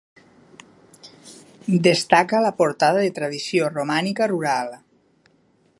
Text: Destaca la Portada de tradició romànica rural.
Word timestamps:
Destaca 1.87 2.41
la 2.47 2.53
Portada 2.63 3.05
de 3.05 3.13
tradició 3.19 3.69
romànica 3.75 4.31
rural. 4.33 4.75